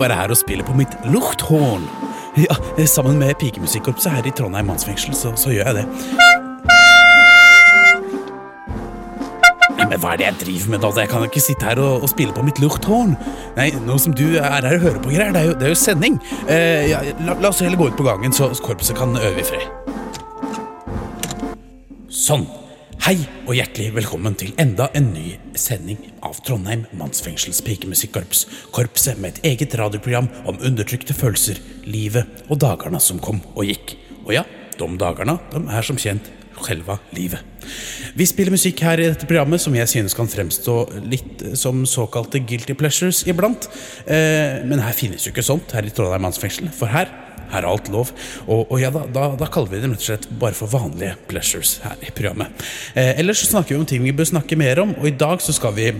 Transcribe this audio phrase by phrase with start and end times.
[0.00, 1.86] bare her og spiller på mitt lufthorn.
[2.38, 2.56] Ja,
[2.86, 5.86] Sammen med pikemusikkorpset her i Trondheim mannsfengsel, så, så gjør jeg det.
[9.90, 10.90] Men hva er det jeg driver med, da?
[11.02, 13.16] Jeg kan jo ikke sitte her og, og spille på mitt lufthorn.
[13.56, 15.74] Nei, nå som du er her og hører på greier, det er jo, det er
[15.74, 16.20] jo sending.
[16.46, 19.46] Eh, ja, la, la oss heller gå ut på gangen, så korpset kan øve i
[19.50, 19.66] fred.
[22.10, 22.46] Sånn.
[23.00, 23.14] Hei
[23.48, 28.42] og hjertelig velkommen til enda en ny sending av Trondheim mannsfengsels pikemusikkorps.
[28.76, 31.56] Korpset med et eget radioprogram om undertrykte følelser,
[31.88, 33.94] livet og dagene som kom og gikk.
[34.26, 34.44] Og ja,
[34.76, 36.28] de dagene de er som kjent
[36.66, 37.46] selve livet.
[38.16, 42.42] Vi spiller musikk her i dette programmet som jeg synes kan fremstå litt som såkalte
[42.42, 43.68] guilty pleasures iblant.
[44.06, 47.10] Eh, men her finnes jo ikke sånt her i Trondheim mannsfengsel, for her
[47.50, 48.12] her er alt lov.
[48.46, 51.16] Og, og ja, da, da, da kaller vi dem rett og slett bare for vanlige
[51.30, 52.66] pleasures her i programmet.
[52.94, 55.54] Eh, ellers snakker vi om ting vi bør snakke mer om, og i dag så
[55.56, 55.90] skal vi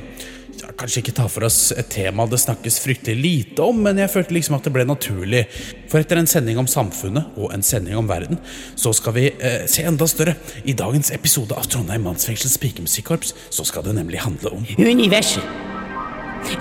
[0.78, 4.36] kanskje ikke ta for oss et tema det snakkes fryktelig lite om, men jeg følte
[4.36, 5.44] liksom at det ble naturlig.
[5.91, 8.41] For etter en sending om samfunnet og en sending om verden,
[8.78, 10.36] så skal vi eh, se enda større.
[10.64, 15.80] I dagens episode av Trondheim mannsfengsels pikemusikkorps så skal det nemlig handle om Universet.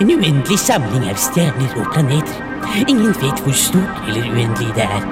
[0.00, 2.46] En uendelig samling av stjerner og planeter.
[2.88, 5.04] Ingen vet hvor stort eller uendelig det er.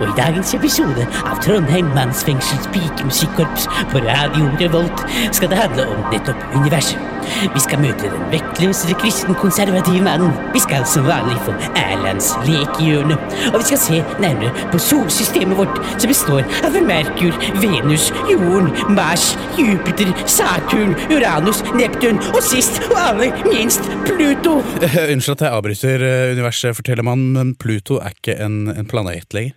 [0.00, 6.06] Og i dagens episode av Trondheim mannsfengsels pikemusikkorps på Radio Revolt skal det handle om
[6.12, 7.10] nettopp universet.
[7.54, 10.32] Vi skal møte den vektløse kristenkonservative mannen.
[10.52, 13.16] Vi skal som vanlig få Erlands lekehjørne.
[13.52, 19.38] Og vi skal se nærmere på solsystemet vårt, som består av Merkur, Venus, Jorden, Mars,
[19.58, 24.13] Jupiter, Saturn, Uranus, Neptun og sist og aller minst Pluto.
[24.14, 29.34] Unnskyld at jeg avbryter eh, universet, forteller man, men Pluto er ikke en, en planet
[29.34, 29.56] lenger.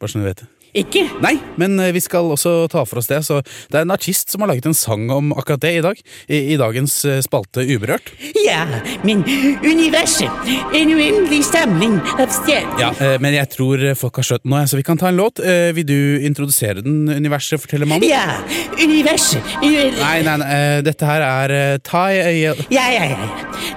[0.00, 0.48] Bare så du vet det.
[0.76, 1.02] Ikke?
[1.22, 3.20] Nei, men eh, vi skal også ta for oss det.
[3.26, 6.02] Så det er en artist som har laget en sang om akkurat det i dag.
[6.30, 8.12] I, i dagens eh, spalte Uberørt.
[8.44, 8.62] Ja,
[9.06, 9.24] men
[9.64, 10.30] universet.
[10.76, 12.78] En uendelig samling av stjerner.
[12.82, 15.42] Ja, eh, Men jeg tror folk har skjønt nå, så vi kan ta en låt.
[15.74, 18.06] Vil du introdusere den, universet, forteller mannen?
[18.08, 18.38] Ja,
[18.78, 19.42] universet.
[19.60, 20.00] Uendelig.
[20.00, 20.54] Nei, nei, nei,
[20.86, 21.56] dette her er
[22.00, 22.62] Aiel...
[22.72, 23.28] Ja, ja, ja.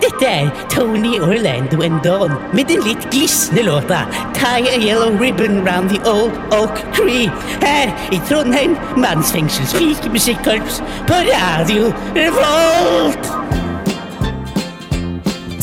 [0.03, 4.03] Dette er Tony Orlando and Dawn med den litt glisne låta
[4.37, 11.13] Tie a yellow ribbon round the old oak tree her i Trondheim mannsfengsels pikemusikkorps på
[11.33, 13.62] Radio Revolt.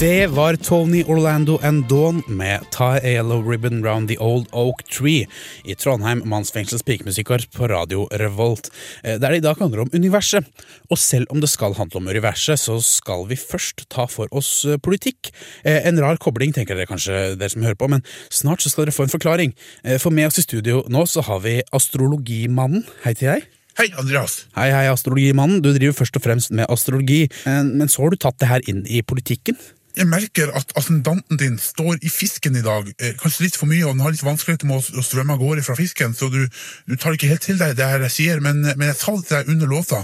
[0.00, 4.86] Det var Tony Orlando and Dawn med Tie a Yellow Ribbon Round the Old Oak
[4.88, 5.26] Tree
[5.68, 8.70] i Trondheim mannsfengsels pikemusikkorps på Radio Revolt.
[9.04, 10.46] Eh, Der det i dag handler om universet.
[10.90, 14.64] Og selv om det skal handle om universet, så skal vi først ta for oss
[14.64, 15.34] eh, politikk.
[15.64, 18.00] Eh, En rar kobling, tenker dere kanskje, dere som hører på, men
[18.30, 19.52] snart så skal dere få en forklaring.
[19.98, 22.86] For med oss i studio nå så har vi astrologimannen.
[23.04, 23.44] Hei til deg.
[23.76, 24.46] Hei, Andreas.
[24.56, 25.60] Hei, hei, astrologimannen.
[25.60, 28.86] Du driver først og fremst med astrologi, men så har du tatt det her inn
[28.88, 29.60] i politikken.
[29.98, 32.88] Jeg merker at ascendanten din står i fisken i dag.
[33.00, 35.64] Eh, kanskje litt for mye, og den har litt vanskeligheter med å, strømme av gårde
[35.66, 36.42] fra fisken, så du,
[36.86, 39.26] du tar ikke helt til deg det her jeg sier, men, men jeg sa det
[39.26, 40.02] til deg under låta,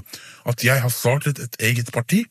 [0.51, 2.25] at jeg har startet et eget parti.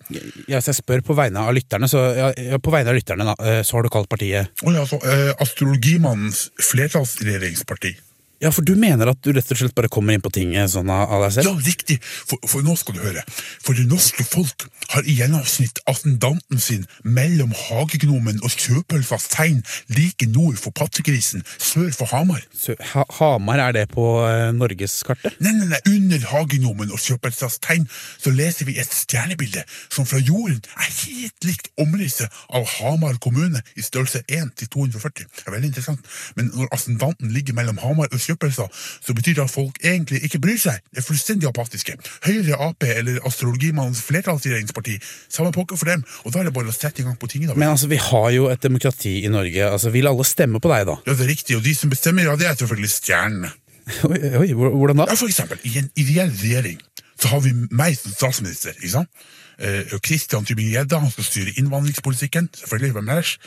[0.52, 3.38] Ja, så jeg spør på vegne av lytterne, så ja, på vegne av lytterne da,
[3.44, 7.96] eh, så har du kalt partiet Å ja, altså, eh, astrologimannens flertallsregjeringsparti.
[8.44, 10.90] Ja, for du mener at du rett og slett bare kommer inn på tinget sånn
[10.91, 11.50] av deg selv?
[11.50, 13.23] Ja, riktig, for, for nå skal du høre.
[13.63, 19.62] For det norske folk har i gjennomsnitt ascendanten sin mellom hagegnomen og kjøpølsas tegn
[19.95, 22.44] like nord for pattegrisen, sør for Hamar.
[22.51, 25.40] Så, ha, Hamar, er det på eh, norgeskartet?
[25.40, 30.19] Nei, nei, nei, under hagegnomen og kjøpelsas tegn så leser vi et stjernebilde som fra
[30.19, 35.24] jorden er helt likt omrisset av Hamar kommune i størrelse 1 til 240.
[35.24, 36.13] Det er veldig interessant.
[36.35, 40.42] Men når ascendanten ligger mellom Hamar og kjøpelsa, så betyr det at folk egentlig ikke
[40.44, 40.81] bryr seg.
[40.92, 41.98] Det er fullstendig apatiske.
[42.27, 44.98] Høyre, Ap eller astrologimannens flertallsregjeringsparti,
[45.30, 46.06] samme pokker for dem.
[46.24, 47.57] Og da er det bare å sette i gang på tingene.
[47.57, 49.69] Men altså, vi har jo et demokrati i Norge.
[49.69, 50.98] Altså, Vil alle stemme på deg, da?
[51.06, 53.54] Ja, det er riktig, og de som bestemmer, ja, det er selvfølgelig stjernene.
[54.10, 55.06] Oi, oi, hvordan da?
[55.12, 56.80] Ja, for eksempel, i en ideell regjering
[57.22, 59.25] så har vi meg som statsminister, ikke sant?
[59.60, 63.38] Eh, og Christian Tybing-Gjedda han skal styre innvandringspolitikken, selvfølgelig, hvem ellers?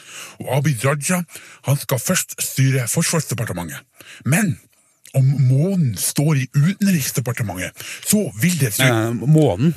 [0.40, 1.20] Og Abid Raja
[1.68, 3.84] han skal først styre Forsvarsdepartementet.
[4.24, 4.56] Men
[5.16, 8.90] om månen står i Utenriksdepartementet, så vil det nei,
[9.24, 9.74] månen.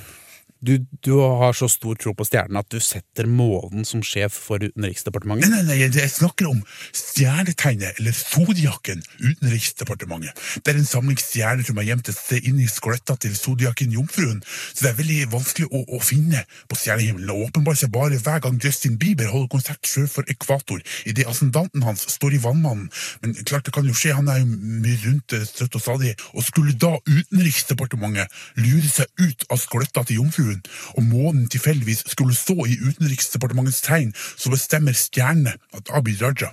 [0.61, 4.61] Du, du har så stor tro på stjernene at du setter månen som sjef for
[4.61, 5.49] Utenriksdepartementet?
[5.49, 6.61] Nei, nei, nei, jeg snakker om
[6.93, 10.37] stjernetegnet, eller zodiaken, Utenriksdepartementet.
[10.61, 14.41] Det er en samling stjerner som er gjemt et sted inni skoletta til zodiaken Jomfruen,
[14.45, 18.43] så det er veldig vanskelig å, å finne på stjernehimmelen, og åpenbart seg bare hver
[18.45, 22.89] gang Justin Bieber holder konsert sjøl for ekvator, idet ascendanten hans står i vannmannen.
[23.23, 26.13] Men klart det kan jo skje, han er jo mye rundt eh, støtt og stadig,
[26.35, 30.50] og skulle da Utenriksdepartementet lure seg ut av skoletta til Jomfruen,
[30.95, 36.51] og månen tilfeldigvis skulle stå i Utenriksdepartementets tegn, så bestemmer stjernene at Abid Raja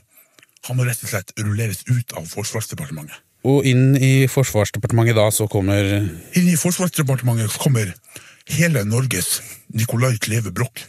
[0.66, 3.16] han må rett og slett rulleres ut av Forsvarsdepartementet.
[3.48, 7.94] Og inn i Forsvarsdepartementet da så kommer Inn i Forsvarsdepartementet kommer
[8.50, 9.38] hele Norges
[9.72, 10.82] Nicolai Kleve Broch.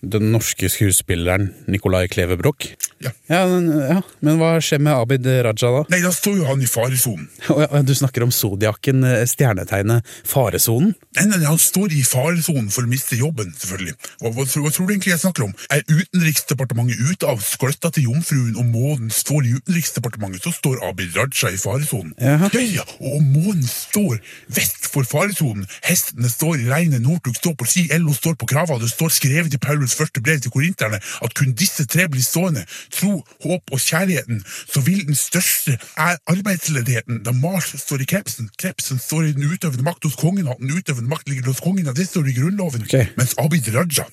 [0.00, 2.68] Den norske skuespilleren Nicolai Kleve Broch.
[2.98, 3.10] Ja.
[3.28, 5.82] Ja, men, ja, men hva skjer med Abid Raja da?
[5.92, 7.26] Nei, da står jo han i faresonen.
[7.86, 10.94] Du snakker om zodiaken, eh, stjernetegnet, faresonen?
[11.18, 13.96] Nei, nei, nei, han står i faresonen for å miste jobben, selvfølgelig.
[14.22, 15.52] Hva, hva, hva tror du egentlig jeg snakker om?
[15.74, 21.16] Er Utenriksdepartementet ute av skløtta til Jomfruen, og månen står i Utenriksdepartementet, så står Abid
[21.18, 22.14] Raja i faresonen.
[22.22, 24.18] Ja, ja, og månen står
[24.56, 25.68] vest for faresonen.
[25.86, 29.54] Hestene står i regnet, Northug står på ski, LO står på krava, det står skrevet
[29.54, 33.80] i Paulus første brev til korinterne at kun disse tre blir stående, tro, håp og
[33.80, 34.42] kjærligheten,
[34.72, 39.46] så vil den største er arbeidsledigheten, da Mars står i krepsen, krepsen står i den
[39.52, 42.36] utøvende makt hos kongen, og den utøvende makt ligger hos kongen, og det står i
[42.38, 43.06] grunnloven, okay.
[43.16, 44.06] mens Abid Raja,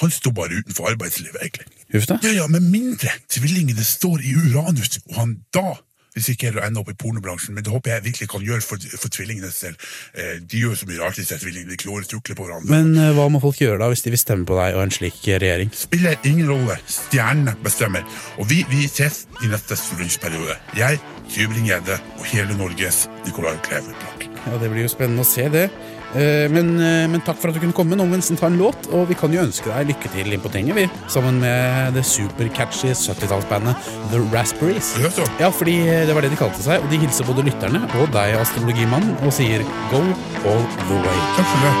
[0.00, 1.66] han står bare utenfor arbeidslivet, egentlig.
[1.92, 5.74] Ja, ja, med mindre tvillingene står i Uranus, og han da
[6.16, 9.12] risikerer å ende opp i pornobransjen, men det håper jeg virkelig kan gjøre for, for
[9.12, 9.78] tvillingene selv.
[10.14, 12.72] Eh, de gjør så mye rart, disse tvillingene, de klår og tukler på hverandre.
[12.72, 14.94] Men eh, hva må folk gjøre da hvis de vil stemme på deg og en
[14.98, 15.72] slik regjering?
[15.76, 16.78] spiller ingen rolle.
[16.88, 18.04] Stjernene bestemmer.
[18.40, 20.58] Og vi, vi ses i neste stortingsperiode.
[20.78, 21.00] Jeg,
[21.32, 24.31] Tybring-Gjedde og hele Norges Nicolai Kleve Broch.
[24.46, 25.68] Ja, Det blir jo spennende å se det.
[26.14, 27.96] Eh, Men, eh, men takk for at du kunne komme.
[27.96, 30.40] Nå må vi ta en låt, og vi kan jo ønske deg lykke til inn
[30.40, 30.90] på tinget, vi.
[31.08, 33.76] Sammen med det supercatchy 70-tallsbandet
[34.10, 34.94] The Raspberries.
[35.40, 38.10] Ja, fordi eh, det var det de kalte seg, og de hilser både lytterne og
[38.12, 40.02] deg, astrologimannen, og sier go
[40.44, 41.18] all the way.
[41.38, 41.74] Takk for det.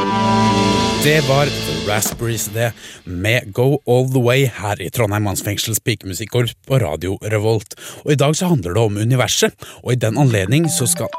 [1.02, 2.70] Det var The Raspberries, det,
[3.04, 7.74] med Go All The Way her i Trondheim mannsfengsels pikemusikkorps på Radio Revolt.
[8.04, 11.10] Og i dag så handler det om universet, og i den anledning så skal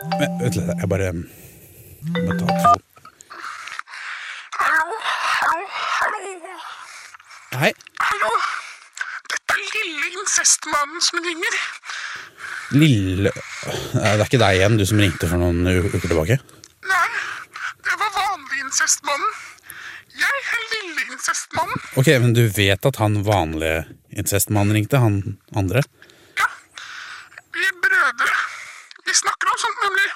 [0.00, 1.16] Men, Vent litt, jeg bare jeg
[2.24, 2.46] må ta
[4.60, 4.96] hallo.
[7.60, 7.72] Hei.
[8.00, 8.30] Hallo.
[9.28, 11.58] Dette er lille incestmannen som ringer.
[12.70, 16.38] Lille Det er ikke deg igjen, du som ringte for noen uker tilbake?
[16.88, 17.08] Nei,
[17.84, 19.32] det var vanlig incestmannen.
[20.20, 21.84] Jeg er lille incestmannen.
[22.00, 23.82] Ok, men du vet at han vanlige
[24.16, 25.02] incestmannen ringte?
[25.02, 25.20] Han
[25.52, 25.84] andre?
[26.40, 26.48] Ja,
[27.52, 28.49] vi er brødre.
[29.10, 30.08] Vi snakker om sånt, nemlig.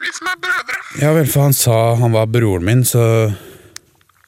[0.00, 0.78] Vi som er brødre.
[1.02, 3.02] Ja vel, for han sa han var broren min, så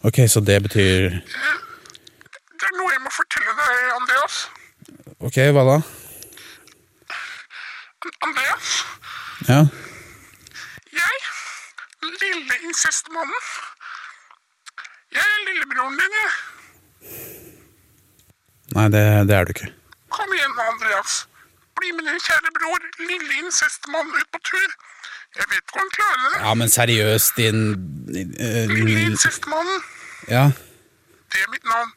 [0.06, 4.36] Ok, så det betyr Det er noe jeg må fortelle deg, Andreas.
[5.24, 5.78] Ok, hva da?
[8.28, 8.68] Andreas,
[9.48, 9.58] Ja.
[11.00, 11.16] jeg,
[12.22, 13.48] lille incestmannen.
[15.16, 16.32] Jeg er lillebroren din, jeg.
[18.76, 19.70] Nei, det, det er du ikke.
[20.14, 21.18] Kom igjen, Andreas.
[21.78, 22.80] Bli med din kjære bror,
[23.10, 24.70] lille incestmann, ut på tur.
[25.38, 26.38] Jeg vet ikke om han klarer det.
[26.46, 27.58] Ja, men seriøst, din
[28.14, 29.82] uh, Lille incestmannen,
[30.28, 30.44] Ja.
[31.32, 31.92] det er mitt navn.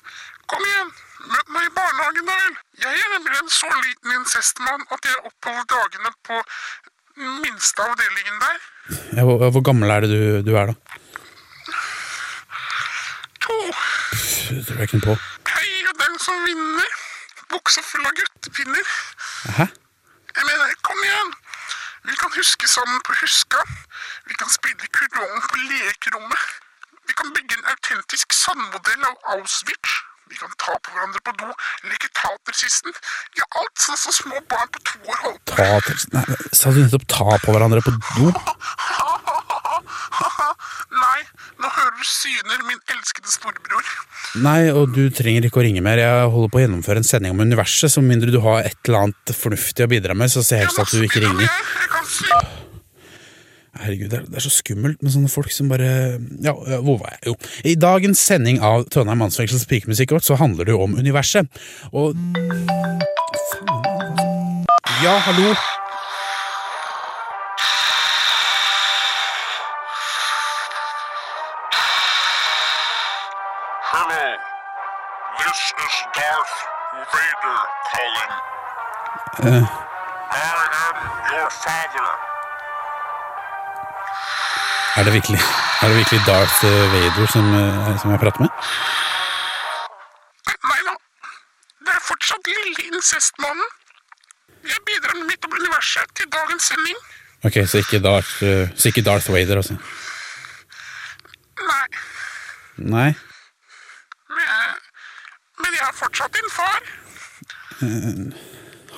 [0.51, 0.92] Kom igjen,
[1.31, 2.56] møt meg i barnehagen, da vel.
[2.83, 6.42] Jeg er nemlig en så liten incestmann at jeg oppholder dagene på
[7.42, 8.60] minste avdelingen der.
[9.18, 10.73] ja hvor, hvor gammel er det du, du er, da?
[13.42, 13.57] To.
[14.52, 15.16] Det tror jeg ikke på.
[15.56, 15.69] Hei,
[16.04, 16.92] den som vinner.
[17.52, 18.86] Buksa full av guttepinner.
[19.58, 19.66] Hæ?
[20.38, 21.31] Jeg mener, kom igjen.
[22.10, 23.60] Vi kan huske sammen på Huska.
[24.30, 26.46] Vi kan spille kurong på lekerommet.
[27.08, 29.92] Vi kan bygge en autentisk sandmodell av Auschwitz.
[30.31, 31.50] Vi kan ta på hverandre på do,
[31.90, 32.94] leke tatersisten.
[33.36, 35.54] Ja, alt sånn som små barn på to år holder på.
[36.16, 38.31] Nei, sa du nettopp ta på hverandre på do?
[41.04, 41.20] Nei,
[41.60, 43.51] nå hører du syner, min elskede storebror.
[44.40, 46.00] Nei, og du trenger ikke å ringe mer.
[46.00, 49.07] Jeg holder på å gjennomføre en sending om universet, så mindre du har et eller
[49.09, 51.52] annet fornuftig å bidra med, så jeg helst at du ikke ringer.
[53.81, 57.31] Herregud, det er, så skummelt med sånne folk som bare Ja, hvor var jeg?
[57.31, 57.35] Jo.
[57.66, 61.50] I dagens sending av Trondheim mannsfengsels pikemusikk så handler det jo om universet.
[61.92, 62.14] Og
[63.52, 64.66] Faen.
[65.02, 65.56] Ja, hallo?
[79.42, 79.48] Er
[85.06, 85.40] det virkelig,
[85.81, 88.50] er det virkelig Darth Vader som, eh, som jeg prater med?
[90.69, 90.94] Nei da.
[91.86, 93.69] Det er fortsatt lille incestmannen.
[94.64, 96.98] Jeg bidrar med mitt om universet til dagens sending.
[97.44, 99.76] Ok, så ikke Darth, eh, så ikke Darth Vader, altså.
[101.71, 101.88] Nei,
[102.78, 103.12] Nei?
[104.36, 104.45] men,
[105.57, 106.80] men jeg er fortsatt din far.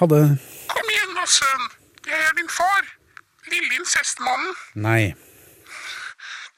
[0.03, 1.67] Hadde Kom igjen da, sønn.
[2.07, 2.87] Jeg er din far.
[3.51, 4.49] Lille incestmannen.
[4.75, 5.13] Nei.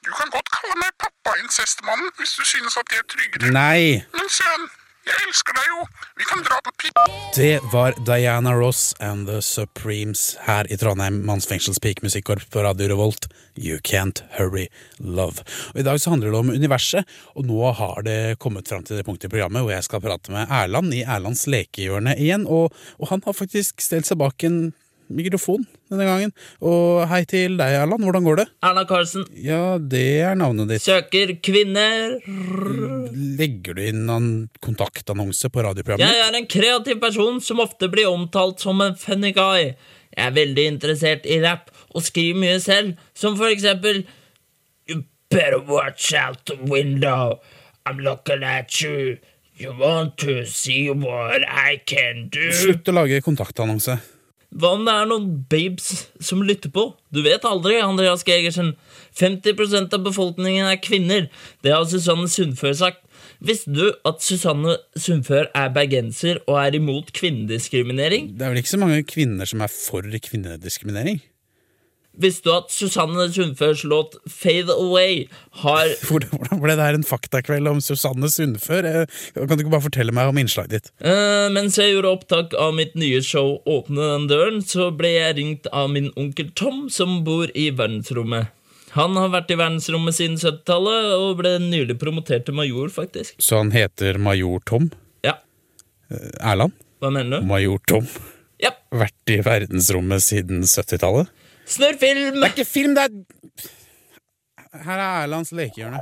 [0.02, 3.52] Du kan godt kalle meg pappa-incestmannen hvis du synes at det er tryggere.
[3.54, 4.02] Nei!
[4.16, 4.66] Men sønn,
[5.06, 5.84] jeg elsker deg jo.
[6.18, 6.90] Vi kan dra på pi...
[7.36, 13.28] Det var Diana Ross and The Supremes her i Trondheim mannsfengsels pikemusikkorps på Radio Revolt.
[13.56, 14.66] You Can't Hurry
[14.98, 15.44] Love.
[15.74, 17.06] Og I dag så handler det om universet,
[17.38, 20.34] og nå har det kommet fram til det punktet i programmet hvor jeg skal prate
[20.34, 24.60] med Erland i Erlands lekehjørne igjen, og, og han har faktisk stelt seg bak en
[25.08, 26.32] mikrofon denne gangen.
[26.64, 28.02] Og hei til deg, Erland.
[28.06, 28.46] Hvordan går det?
[28.66, 30.82] Erna Karlsen Ja, det er navnet ditt.
[30.82, 32.16] søker kvinner.
[33.38, 34.28] Legger du inn en
[34.64, 36.06] kontaktannonse på radioprogrammet?
[36.16, 39.74] Jeg er en kreativ person som ofte blir omtalt som en funny guy.
[40.16, 44.04] Jeg er veldig interessert i rap og skriver mye selv, som for eksempel
[44.88, 47.40] You better watch out the window.
[47.86, 49.16] I'm looking at you.
[49.58, 52.50] You want to see what I can do?
[52.52, 53.96] Slutt å lage kontaktannonse.
[54.54, 56.88] Hva om det er noen babes som lytter på?
[57.12, 58.74] Du vet aldri, Andreas Gegersen.
[59.18, 61.28] 50% av befolkningen er kvinner.
[61.64, 63.02] Det har Susanne Sundfør sagt.
[63.44, 68.32] Visste du at Susanne Sundfør er bergenser og er imot kvinnediskriminering?
[68.36, 71.20] Det er vel ikke så mange kvinner som er for kvinnediskriminering?
[72.16, 75.26] Visste du at Susanne Sundførs låt Fade Away
[75.62, 78.88] har Hvordan ble det her en faktakveld om Susanne Sundfør?
[78.88, 80.90] Eh, Kan du ikke bare fortelle meg om innslaget ditt?
[81.04, 85.36] Uh, Mens jeg gjorde opptak av mitt nye show Åpne den døren, så ble jeg
[85.40, 88.48] ringt av min onkel Tom, som bor i verdensrommet.
[88.96, 93.34] Han har vært i verdensrommet siden 70-tallet og ble nylig promotert til major, faktisk.
[93.44, 94.88] Så han heter Major Tom
[95.26, 95.34] Ja,
[96.40, 96.72] Erland?
[97.02, 97.46] hva mener du?
[97.50, 98.06] Major Tom.
[98.62, 101.28] Ja, Vært i verdensrommet siden 70-tallet?
[101.68, 102.34] Snørrfilm!
[102.34, 103.08] Det er ikke film, det er
[104.84, 105.98] Her er Erlands lekehjørne.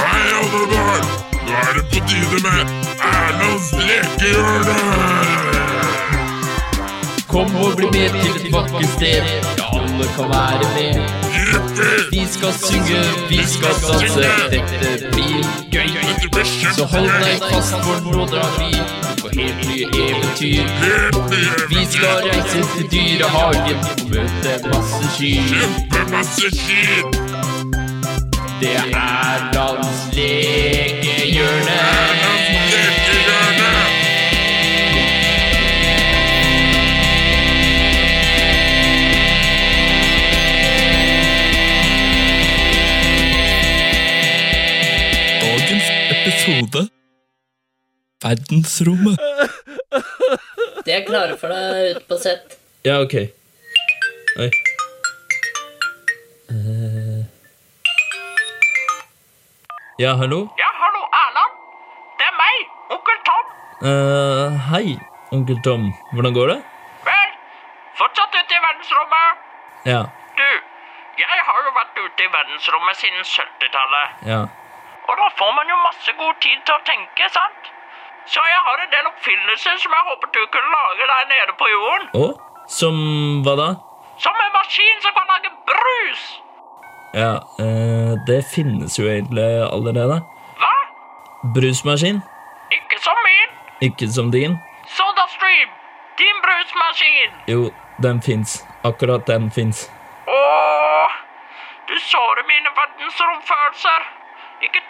[0.00, 1.06] Hei, alle barn!
[1.46, 2.60] Nå er det på tide med
[3.12, 4.78] Erlands lekehjørne!
[7.30, 9.22] Kom og bli med til et vakkert sted.
[9.58, 10.94] Ja, alle kan være med.
[12.10, 14.24] Vi skal synge, vi skal danse.
[14.50, 15.90] Dette blir gøy.
[16.74, 18.74] Så hold deg fast, for nå drar vi
[19.34, 20.64] på helt nye eventyr.
[21.68, 25.42] Vi skal reise til dyrehagen og møte masse kyr.
[25.54, 27.20] Kjempemasse skit!
[28.60, 29.20] Det er!
[45.70, 46.88] Dagens episode
[48.24, 49.18] Verdensrommet.
[50.84, 52.56] De er klare for deg ute på sett.
[52.84, 53.14] Ja, ok.
[54.40, 54.48] Oi.
[56.50, 57.22] Eh.
[60.00, 60.40] Ja, hallo?
[60.60, 61.56] Ja, hallo, Erland.
[62.20, 62.60] Det er meg,
[62.96, 63.50] onkel Tom.
[63.90, 64.86] Eh, hei,
[65.36, 65.88] onkel Tom.
[66.12, 66.58] Hvordan går det?
[67.08, 67.34] Vel,
[68.00, 69.44] fortsatt ute i verdensrommet.
[69.88, 70.02] Ja,
[70.40, 70.48] Du,
[71.20, 74.24] jeg har jo vært ute i verdensrommet siden 70-tallet.
[74.32, 74.40] ja.
[75.10, 77.69] Og da får man jo masse god tid til å tenke, sant?
[78.30, 81.66] Så jeg har en del oppfinnelser som jeg håper du kunne lage der nede på
[81.72, 82.06] jorden.
[82.14, 82.26] Å?
[82.70, 82.98] Som
[83.46, 83.68] hva da?
[84.22, 86.22] Som en maskin som kan lage brus.
[87.14, 87.32] Ja,
[87.64, 90.20] eh, det finnes jo egentlig allerede.
[90.60, 90.74] Hva?
[91.56, 92.22] Brusmaskin.
[92.78, 93.56] Ikke som min.
[93.88, 94.54] Ikke som din.
[94.86, 95.74] SodaStream.
[96.20, 97.34] Din brusmaskin.
[97.50, 97.70] Jo,
[98.02, 98.60] den fins.
[98.84, 99.90] Akkurat den fins.
[100.26, 101.18] Åh,
[101.88, 104.06] du sårer mine verdensromfølelser.
[104.62, 104.80] Ikke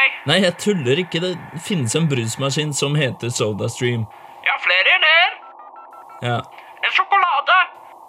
[0.00, 0.28] tull.
[0.30, 1.20] Nei, jeg tuller ikke.
[1.24, 1.32] Det
[1.66, 4.06] finnes en brusmaskin som heter SodaStream.
[4.46, 5.36] Har flere ideer.
[6.22, 6.38] Ja.
[6.84, 7.58] En sjokolade.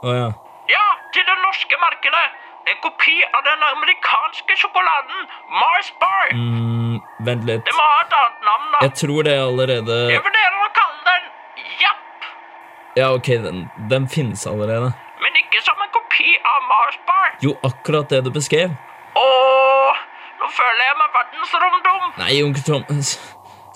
[0.07, 0.29] Å ja.
[0.71, 2.24] Ja, til det norske markedet.
[2.71, 6.29] En kopi av den amerikanske sjokoladen Mars Bar.
[6.38, 7.63] Mm, vent litt.
[7.65, 8.81] Det må ha et annet navn, da.
[8.86, 11.25] Jeg tror det allerede Jeg vurderer å kalle den
[11.81, 12.27] Japp,
[13.00, 14.91] Ja, ok, den, den finnes allerede.
[15.21, 17.33] men ikke som en kopi av Mars Bar.
[17.41, 18.69] Jo, akkurat det du beskrev.
[19.17, 19.25] Nå
[20.60, 22.08] føler jeg meg verdensromdum.
[22.22, 22.84] Nei, onkel Tom.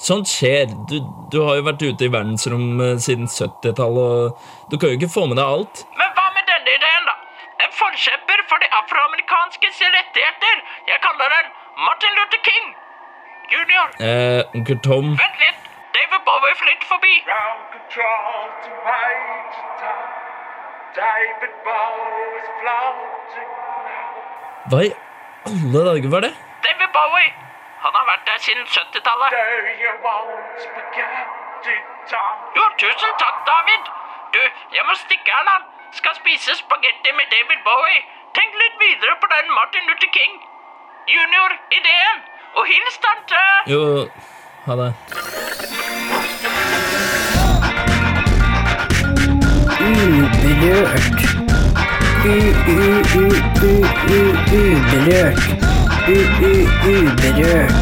[0.05, 0.71] Sånt skjer.
[0.89, 0.97] Du,
[1.31, 4.05] du har jo vært ute i verdensrommet siden 70-tallet,
[4.35, 5.85] og du kan jo ikke få med deg alt.
[5.99, 7.15] Men hva med denne ideen, da?
[7.65, 10.57] En forkjemper for de afroamerikanskes rettigheter.
[10.91, 11.53] Jeg kaller den
[11.87, 12.65] Martin Luther King
[13.53, 13.87] junior.
[14.07, 15.59] Eh, onkel Tom Vent litt.
[15.95, 17.13] David Bowie flytter forbi.
[20.95, 23.51] David Bowie's floating
[24.71, 24.91] Hva i
[25.45, 26.33] alle dager var det?
[26.97, 27.31] Bowie!
[27.83, 29.29] Han har vært der siden 70-tallet.
[32.57, 33.83] Jo, tusen takk, David.
[34.33, 34.41] Du,
[34.77, 35.55] jeg må stikke her, da.
[35.99, 38.01] Skal spise spagetti med David Bowie.
[38.37, 40.33] Tenk litt videre på den Martin Luther King
[41.13, 42.17] junior-ideen.
[42.57, 43.41] Og hils tante.
[43.73, 43.83] Jo,
[44.65, 44.91] ha det.
[49.87, 51.21] Uberørt.
[52.25, 53.15] U-u-u-u-u-uberørt.
[56.85, 57.73] U-u-uberørt.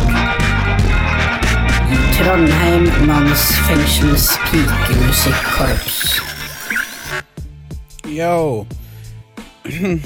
[2.16, 6.22] Trondheim mannsfengsels pikemusikkorps.
[8.08, 8.66] Yo.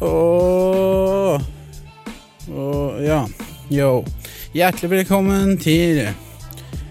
[0.00, 1.40] oh.
[2.52, 3.28] Oh, ja.
[3.70, 4.04] Yo.
[4.52, 6.08] Hjertelig velkommen til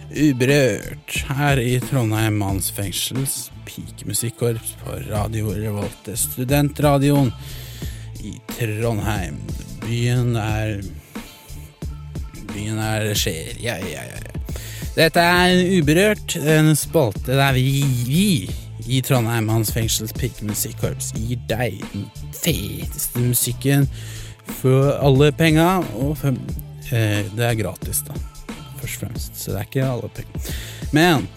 [0.09, 7.31] Uberørt her i Trondheim mannsfengsels pikemusikkorps på Radio Revolt, studentradioen
[8.23, 9.37] i Trondheim.
[9.85, 10.81] Byen er
[12.51, 14.19] Byen er skjer, ja, ja, ja.
[14.91, 18.25] Dette er Uberørt, en spalte der vi, vi
[18.91, 23.87] i Trondheim Hans Fengsels Pikemusikkorps gir deg den feteste musikken
[24.59, 26.35] for alle penga, og for,
[26.91, 28.17] eh, det er gratis, da,
[28.81, 30.51] først og fremst, så det er ikke alle penger.
[30.91, 31.29] Men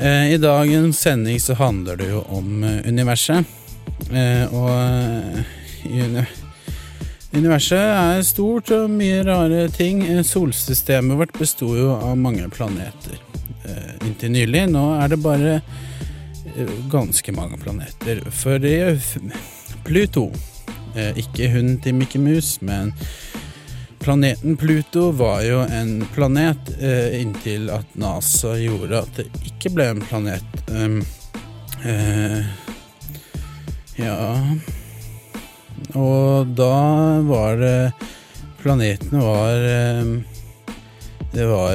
[0.00, 3.44] i dagens sending så handler det jo om eh, universet,
[4.12, 4.70] eh, og
[5.84, 6.36] eh,
[7.30, 10.02] Universet er stort og mye rare ting.
[10.02, 13.20] Eh, Solsystemet vårt besto jo av mange planeter
[13.62, 14.64] eh, inntil nylig.
[14.72, 18.24] Nå er det bare eh, ganske mange planeter.
[18.34, 18.58] For
[19.86, 20.26] Pluto,
[20.96, 22.90] eh, ikke hunden til Mickey Mouse, men
[24.00, 29.90] planeten Pluto var jo en planet eh, inntil at NASA gjorde at det ikke ble
[29.92, 30.60] en planet.
[30.72, 31.00] Um,
[31.84, 32.40] eh,
[34.00, 34.20] ja
[35.96, 37.92] og da var det
[38.60, 40.10] Planetene var eh,
[41.32, 41.74] Det var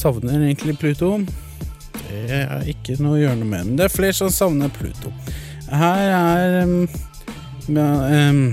[0.00, 1.18] savner egentlig Pluto.
[2.10, 5.12] Det er ikke noe å gjøre noe med, men det er flere som savner Pluto.
[5.70, 6.78] Her er um,
[7.70, 7.88] ja,
[8.30, 8.44] um,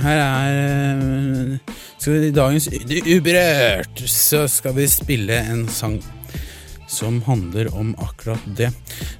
[0.00, 1.58] Her er um,
[2.00, 2.68] skal vi, I dagens
[3.06, 6.00] Uberørt så skal vi spille en sang
[6.90, 8.72] som handler om akkurat det.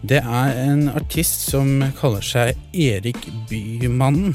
[0.02, 4.34] Det er en artist som kaller seg Erik Bymannen.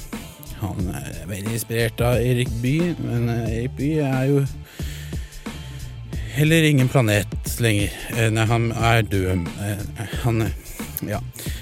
[0.61, 4.45] Han er veldig inspirert av Erik Bye, men Erik Bye er jo
[6.35, 7.91] heller ingen planet lenger.
[8.17, 9.47] Eh, Nei, han er død.
[9.63, 10.51] Eh, Han
[11.07, 11.19] Ja.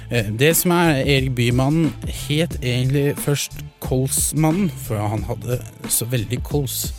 [0.10, 5.60] Eh, Det som er Erik Bymannen, het egentlig først Kolsmannen, for han hadde
[5.90, 6.94] så veldig kols.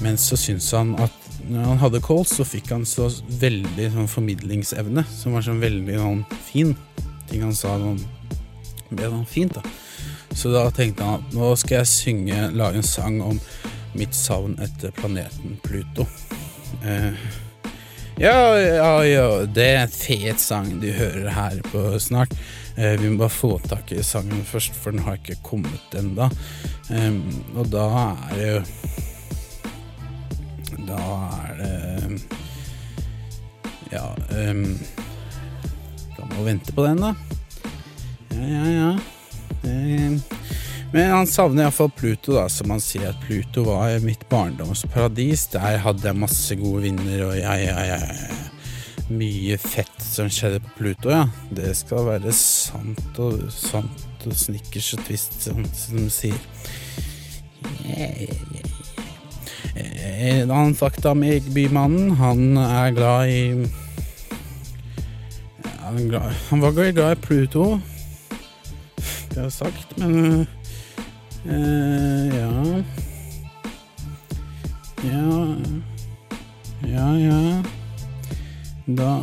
[0.00, 1.10] Men så syntes han at
[1.48, 3.08] når han hadde kols, så fikk han så
[3.40, 6.76] veldig sånn formidlingsevne, som var sånn veldig sånn fin.
[7.28, 8.00] Ting han sa sånn
[8.90, 9.62] ble sånn fint, da.
[10.34, 13.40] Så da tenkte han at nå skal jeg synge, lage en sang om
[13.94, 16.06] mitt savn etter planeten Pluto.
[16.84, 17.12] Eh,
[18.20, 22.34] ja, ja, ja, det er en fet sang du hører her på snart.
[22.76, 26.28] Uh, vi må bare få tak i sangen først, for den har ikke kommet ennå.
[26.90, 27.22] Um,
[27.56, 27.86] og da
[28.28, 28.60] er det jo
[30.88, 31.00] Da
[31.36, 32.22] er det
[33.92, 34.06] Ja
[34.50, 34.64] um,
[36.16, 37.14] Da må vi vente på den, da.
[38.34, 38.92] Ja, ja, ja.
[39.70, 40.12] Eh,
[40.92, 45.46] men han savner iallfall Pluto, da, som han sier at Pluto var mitt barndomsparadis.
[45.54, 47.98] Der hadde jeg masse gode vinner, og ja, ja, ja.
[49.10, 51.24] Mye fett som skjedde på Pluto, ja.
[51.54, 56.40] Det skal være sant og sant og snickers og twist, som, som de sier.
[57.86, 58.60] Yeah, yeah,
[60.42, 61.46] En annen fakta om Erik.
[62.18, 63.70] Han er glad i
[65.90, 66.14] han,
[66.50, 67.80] han var glad i Pluto,
[69.30, 70.46] det har jeg sagt, men
[71.46, 72.82] ja
[75.04, 75.56] Ja
[76.86, 77.62] Ja, ja.
[78.86, 79.20] Da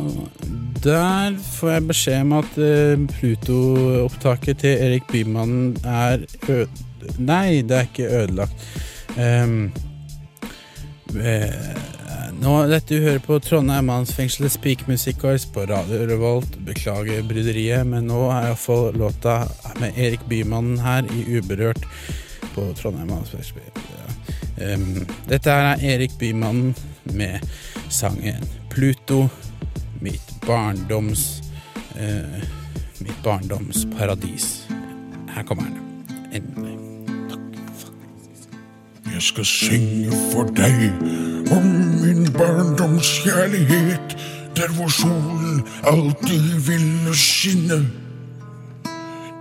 [0.84, 6.68] Der får jeg beskjed om at uh, Pluto-opptaket til Erik Bymannen er øde...
[7.18, 8.66] Nei, det er ikke ødelagt.
[9.18, 9.72] Um,
[11.16, 11.87] eh,
[12.42, 16.58] nå, dette du hører på Trondheim mannsfengselets peakmusikkårs på Radio Revolt.
[16.66, 19.40] Beklager bryderiet, men nå er iallfall låta
[19.80, 21.82] med Erik Bymannen her i Uberørt
[22.54, 23.62] på Trondheim mannsfengsel.
[24.58, 26.74] Ehm, dette er Erik Bymannen
[27.14, 27.44] med
[27.90, 29.26] sangen Pluto,
[30.00, 31.42] mitt barndoms
[31.98, 32.42] uh,
[32.98, 34.66] Mitt barndoms paradis.
[35.34, 35.78] Her kommer den.
[36.32, 36.77] Endelig.
[39.18, 40.92] Jeg skal synge for deg
[41.50, 41.64] om
[42.02, 44.14] min barndomskjærlighet,
[44.56, 47.78] der hvor solen alltid ville skinne.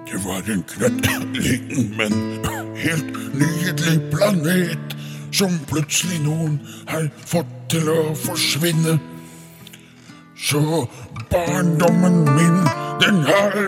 [0.09, 2.13] Det var en knøttliten, men
[2.75, 4.97] helt nydelig planet
[5.31, 8.97] som plutselig noen har fått til å forsvinne.
[10.41, 10.87] Så
[11.29, 12.59] barndommen min,
[13.05, 13.61] den har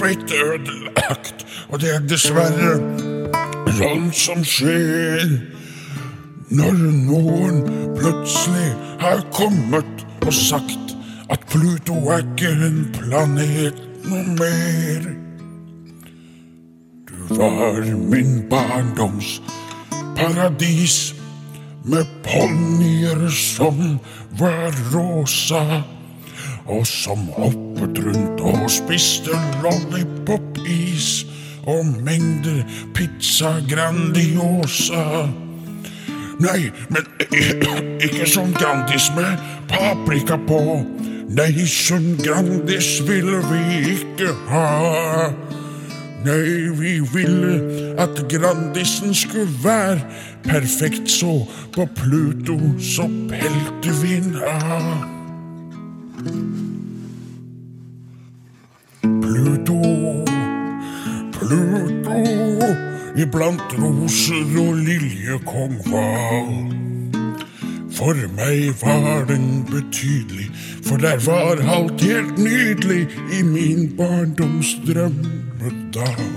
[0.00, 3.09] blitt ødelagt, og det er dessverre
[3.78, 5.34] sånn som skjer
[6.50, 7.60] når noen
[7.94, 8.70] plutselig
[9.02, 10.94] har kommet og sagt
[11.30, 13.78] at Pluto er ikke en planet
[14.08, 15.06] noe mer.
[17.06, 17.78] Du var
[18.10, 19.38] min barndoms
[20.18, 21.14] paradis
[21.86, 23.98] med ponnier som
[24.38, 25.82] var rosa,
[26.66, 31.29] og som hoppet rundt og spiste lollipop-is
[31.66, 32.62] og mengder
[32.94, 35.28] pizza Grandiosa.
[36.40, 37.04] Nei, men
[38.00, 40.80] ikke sånn Grandis med paprika på.
[41.30, 45.28] Nei, sånn Grandis ville vi ikke ha.
[46.24, 47.52] Nei, vi ville
[48.00, 50.00] at Grandisen skulle være
[50.44, 51.46] perfekt, så
[51.76, 55.06] på Pluto så pelte vi den av.
[59.20, 59.80] Pluto,
[61.50, 62.68] Pluto,
[63.18, 66.52] iblant roser og liljekongval.
[67.96, 70.46] For meg var den betydelig,
[70.86, 76.30] for der var alt helt nydelig i min barndoms drømmedal.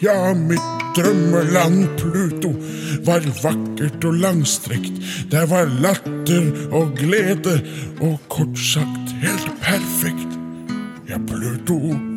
[0.00, 2.54] Ja, mitt drømmeland Pluto
[3.04, 4.96] var vakkert og langstrekt.
[5.28, 7.60] Der var latter og glede
[8.00, 10.40] og kort sagt helt perfekt.
[11.08, 12.13] Ja, Pluto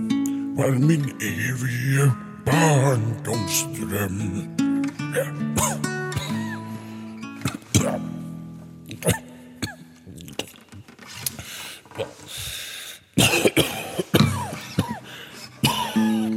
[0.57, 2.11] var min evige
[2.45, 4.19] barndomsdrøm.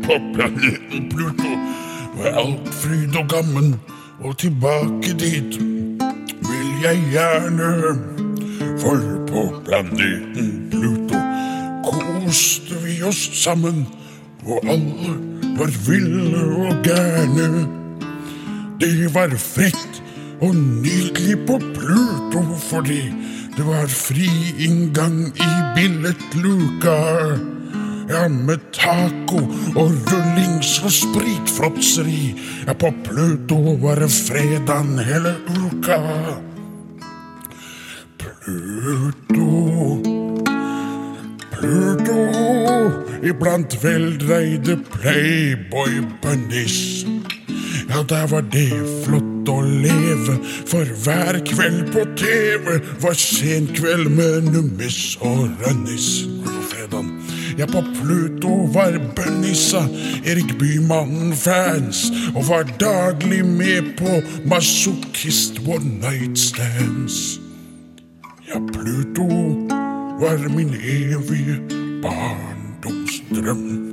[0.02, 1.50] På planeten Pluto
[2.16, 3.80] var alt fryd og gammen,
[4.20, 5.60] og tilbake dit
[6.48, 7.70] vil jeg gjerne.
[8.80, 11.16] For på planeten Pluto
[11.84, 13.86] koste vi oss sammen,
[14.46, 15.14] og alle
[15.58, 17.66] var ville og gærne.
[18.80, 20.02] Det var fritt
[20.40, 23.02] og nydelig på Pluto fordi
[23.56, 26.96] det var fri inngang i billettluka.
[28.10, 29.42] Ja, med taco
[29.76, 32.34] og rullings og spritfråtseri.
[32.66, 36.00] Ja, på Pluto var det fredagen hele uka.
[38.18, 40.00] Pluto
[41.52, 42.39] Pluto
[43.22, 47.06] iblant veldreide playboy-bunnies.
[47.90, 48.70] Ja, der var det
[49.04, 50.36] flott å leve,
[50.70, 56.10] for hver kveld på TV var senkveld med nummis og rønnis.
[57.58, 59.82] Ja, på Pluto var Bønnissa
[60.24, 67.40] Erik Bymannen-fans, og var daglig med på masochist one night stands.
[68.48, 69.28] Ja, Pluto
[70.22, 71.60] var min evige
[73.30, 73.86] barndomsdrøm.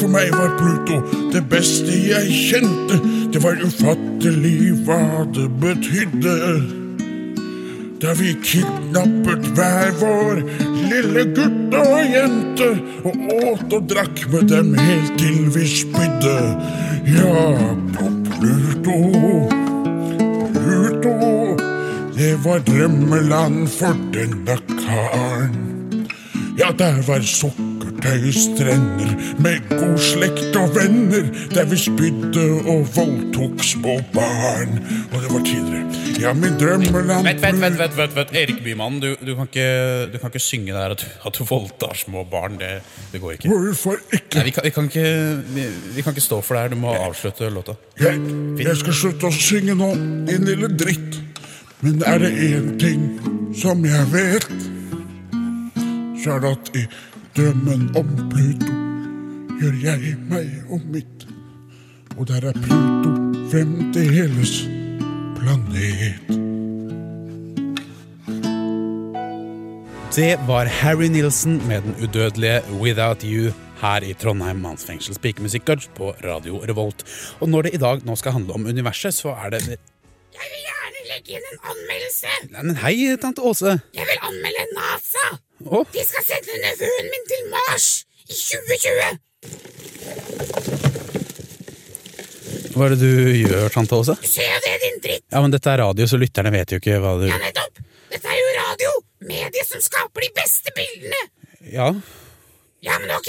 [0.00, 1.00] For meg var Pluto
[1.32, 3.00] det beste jeg kjente.
[3.32, 6.36] Det var ufattelig hva det betydde.
[8.00, 10.40] Da vi kidnappet hver vår
[10.88, 12.70] lille gutt og jente
[13.04, 16.38] og åt og drakk med dem helt til vi spydde.
[17.10, 17.44] Ja,
[17.92, 18.96] på Pluto,
[20.56, 21.29] Pluto,
[22.20, 25.54] det var drømmeland for denne karen.
[26.58, 33.94] Ja, der var sukkertøystrender med god slekt og venner, der vi spydde og voldtok små
[34.12, 34.76] barn.
[35.12, 35.86] Og det var tidligere.
[36.20, 38.36] Ja, min drømmeland Vent, vent, vent, vent, vent, vent.
[38.36, 41.96] Erik Bymann, du, du, kan ikke, du kan ikke synge der at at du voldtar
[41.96, 42.60] små barn.
[42.60, 43.48] Det, det går ikke.
[43.48, 44.34] Hvorfor ikke?
[44.34, 45.06] Nei, vi, kan, vi, kan ikke
[45.54, 46.76] vi, vi kan ikke stå for det her.
[46.76, 47.78] Du må avslutte låta.
[48.00, 48.20] Jeg,
[48.60, 49.94] jeg skal slutte å synge nå,
[50.28, 51.29] din lille dritt.
[51.80, 53.04] Men er det én ting
[53.56, 54.50] som jeg vet,
[56.20, 56.82] så er det at i
[57.36, 58.74] drømmen om Pluto
[59.60, 61.24] gjør jeg meg og mitt.
[62.18, 63.14] Og der er Pluto
[63.52, 64.52] fremdeles
[65.38, 66.20] planet.
[70.16, 76.12] Det var Harry Nilsen med den udødelige Without You her i Trondheim mannsfengsels pikemusikkorps på
[76.24, 77.04] Radio Revolt.
[77.40, 79.78] Og når det i dag nå skal handle om universet, så er det Jeg
[80.44, 80.79] vil gjerne
[81.20, 82.28] legge inn en anmeldelse.
[82.50, 83.74] Nei, Men hei, tante Åse.
[83.94, 85.26] Jeg vil anmelde NASA.
[85.66, 85.84] Oh.
[85.92, 87.88] De skal sende nevøen min til Mars
[88.28, 89.18] i 2020.
[92.70, 94.14] hva er det du gjør, tante Åse?
[94.24, 95.24] Se det, din dritt.
[95.32, 97.80] Ja, men dette er radio, så lytterne vet jo ikke hva du Ja, nettopp.
[98.10, 98.90] Dette er jo radio.
[99.20, 101.20] Mediet som skaper de beste bildene.
[101.70, 101.90] Ja,
[102.80, 103.28] Ja, men ok.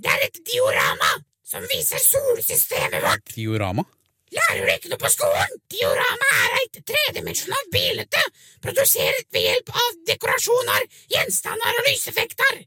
[0.00, 1.10] Det er et diorama
[1.46, 3.22] som viser solsystemet vårt.
[3.36, 3.84] diorama?
[4.30, 5.54] Lærer du ikke noe på skolen?
[5.72, 8.26] Diorama er et tredimensjonalt bilde
[8.62, 12.60] produsert ved hjelp av dekorasjoner, gjenstander og lyseffekter.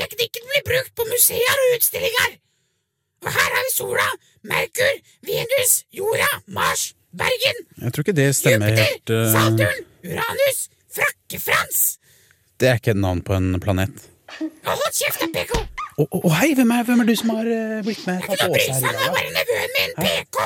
[0.00, 2.38] Teknikken blir brukt på museer og utstillinger.
[3.20, 4.06] Og her har vi sola,
[4.48, 9.32] Merkur, Venus, jorda, Mars, Bergen, Jeg tror ikke det stemmer Jupiter, helt uh...
[9.34, 10.60] Saturn, Uranus,
[10.94, 11.82] Frakke-Frans.
[12.60, 14.08] Det er ikke et navn på en planet.
[14.38, 17.80] Hold kjeft, da, Å, å, å, hei, hvem er, hvem er du som har eh,
[17.84, 19.10] blitt med bry seg om, det dag?
[19.12, 20.38] bare nevøen min, PK.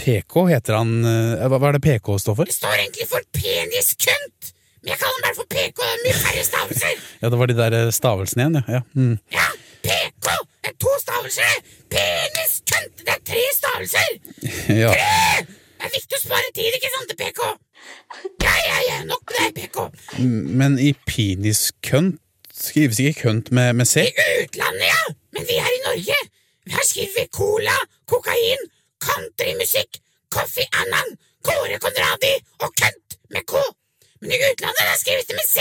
[0.00, 2.48] PK heter han eh, Hva, hva er det PK står for?
[2.48, 5.82] Det står egentlig for peniskunt, men jeg kaller den bare for PK.
[5.82, 7.02] Det er mye færre stavelser.
[7.22, 8.78] Ja, det var de der eh, stavelsene igjen, ja.
[8.78, 8.82] ja.
[8.96, 9.18] Mm.
[9.36, 9.48] Ja,
[9.84, 11.60] PK det er to stavelser.
[11.92, 14.10] Peniskunt det er tre stavelser.
[14.82, 14.96] ja.
[14.96, 15.46] Tre!
[15.82, 17.44] Det er viktig å spare tid, ikke sant, PK?
[18.46, 19.86] Ja, ja, ja, nok med deg, PK.
[20.62, 22.20] Men i peniskønt
[22.52, 23.96] skrives ikke kønt med, med C?
[24.06, 26.18] I utlandet, ja, men vi er i Norge.
[26.72, 28.60] Her skriver vi cola, kokain,
[29.04, 29.98] countrymusikk,
[30.34, 33.54] Coffee Annan, Kåre Konradi og kønt med K.
[34.20, 35.56] Men i utlandet der skrives det med C.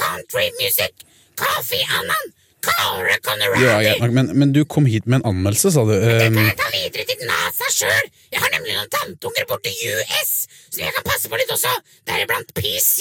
[0.00, 1.04] Countrymusikk,
[1.38, 2.26] Coffee Annan,
[2.66, 3.62] Kåre Konradi.
[3.64, 5.94] Ja, greit nok, men, men du kom hit med en anmeldelse, sa du.
[5.94, 8.10] Det Um, kan jeg ta videre til NASA sjøl.
[8.32, 10.34] Jeg har nemlig noen tanteunger borte i US
[10.74, 11.72] som jeg kan passe på litt også,
[12.08, 12.98] deriblant PC.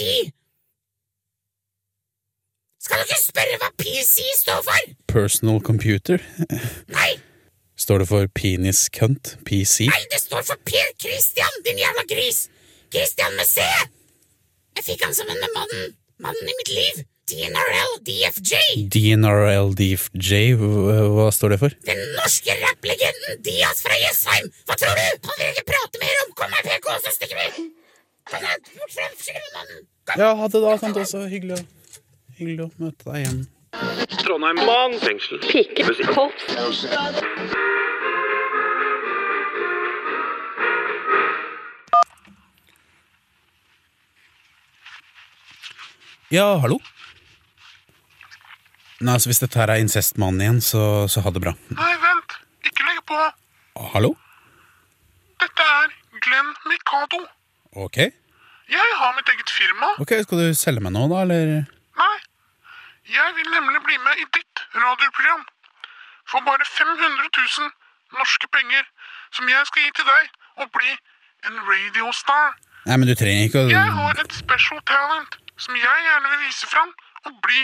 [2.83, 4.89] Skal du ikke spørre hva PC står for?
[5.07, 6.19] personal computer.
[6.91, 7.11] Nei,
[7.83, 9.33] Står det for peniskønt?
[9.47, 9.87] PC?
[9.89, 12.47] nei, det står for Per Christian, din jævla gris.
[12.93, 13.65] Christian med C.
[14.77, 17.01] Jeg fikk han sammen med mannen, mannen i mitt liv.
[17.31, 18.59] DNRL DFJ.
[18.93, 21.75] DNRL DFJ, hva står det for?
[21.87, 24.49] Den norske rapplegenden Dias fra Jessheim.
[24.67, 25.29] Hva tror du?
[25.29, 26.33] Han vil ikke prate mer om.
[26.39, 27.69] Kom her, PK, så stikker vi.
[28.29, 29.07] Kom her, bort fra.
[30.03, 30.19] Kom.
[30.19, 31.23] Ja, ha det da, tante også.
[31.31, 31.63] Hyggelig,
[32.37, 33.43] hyggelig å møte deg igjen.
[34.21, 35.39] Trondheim mannfengsel.
[46.33, 46.79] Ja, hallo?
[49.03, 51.53] Nei, altså Hvis dette her er incestmannen igjen, så, så ha det bra.
[51.75, 52.37] Nei, vent.
[52.65, 53.19] Ikke legg på.
[53.93, 54.13] Hallo?
[55.43, 55.93] Dette er
[56.23, 57.19] Glenn Mikado.
[57.85, 57.99] Ok.
[58.73, 59.91] Jeg har mitt eget firma.
[60.01, 61.72] Ok, Skal du selge meg noe, da, eller?
[63.09, 65.43] Jeg vil nemlig bli med i ditt radioprogram.
[66.31, 67.71] For bare 500 000
[68.19, 68.83] norske penger,
[69.35, 70.29] som jeg skal gi til deg,
[70.63, 70.91] og bli
[71.49, 72.53] en radiostar.
[72.87, 76.41] Nei, men du trenger ikke å Jeg har et special talent som jeg gjerne vil
[76.47, 76.93] vise fram,
[77.27, 77.61] og bli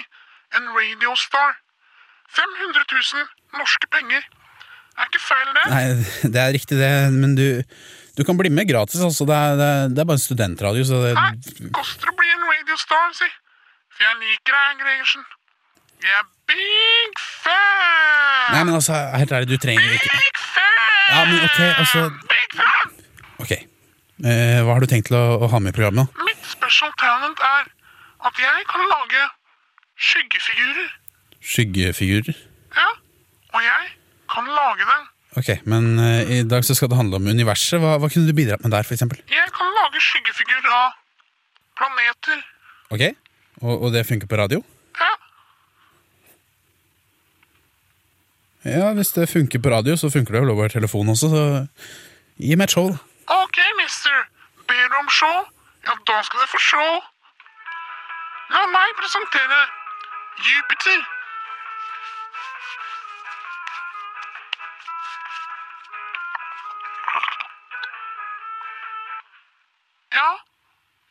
[0.60, 1.56] en radiostar.
[2.36, 4.28] 500 000 norske penger.
[5.00, 5.66] Er ikke feil, det?
[5.72, 5.84] Nei,
[6.36, 7.64] det er riktig, det, men du
[8.20, 9.24] Du kan bli med gratis, altså.
[9.24, 12.28] Det er, det er, det er bare en studentradio, så det Nei, koster å bli
[12.36, 13.30] en radiostar, si.
[14.00, 15.24] Jeg liker deg, Gregersen.
[16.00, 18.54] Jeg er big fan!
[18.54, 21.10] Nei, men altså, helt ærlig, du trenger ikke Big fan!
[21.12, 22.94] Ja, men ok, altså Big fan!
[23.44, 23.52] Ok.
[24.24, 26.08] Eh, hva har du tenkt til å, å ha med i programmet?
[26.08, 26.24] nå?
[26.30, 27.68] Mitt special talent er
[28.30, 29.28] at jeg kan lage
[30.08, 30.90] skyggefigurer.
[31.52, 32.42] Skyggefigurer?
[32.80, 32.90] Ja,
[33.52, 33.94] og jeg
[34.32, 35.08] kan lage dem.
[35.40, 37.80] Ok, men eh, i dag så skal det handle om universet.
[37.84, 39.20] Hva, hva kunne du bidratt med der, for eksempel?
[39.32, 40.96] Jeg kan lage skyggefigurer av
[41.80, 42.46] planeter.
[42.96, 43.04] Ok,
[43.62, 44.64] og, og det funker på radio?
[45.00, 45.12] Ja,
[48.70, 51.44] Ja, hvis det funker på radio, så funker det vel over telefon også, så
[52.40, 52.90] gi meg et show.
[53.28, 54.18] ok, mister.
[54.68, 55.38] Ber du om show?
[55.88, 56.92] Ja, da skal du få show.
[58.52, 59.62] La meg presentere
[60.50, 61.00] Jupiter.
[70.12, 70.30] Ja,